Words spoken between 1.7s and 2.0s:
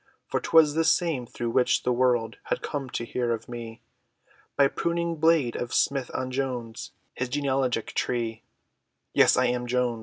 the